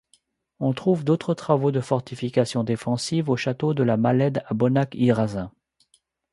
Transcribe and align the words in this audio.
On 0.59 0.73
trouve 0.73 1.03
d’autres 1.03 1.35
travaux 1.35 1.69
de 1.69 1.79
fortifications 1.79 2.63
défensives 2.63 3.29
au 3.29 3.35
château 3.37 3.75
de 3.75 3.83
la 3.83 3.97
Malède 3.97 4.41
à 4.47 4.55
Bonac-Irazein. 4.55 5.51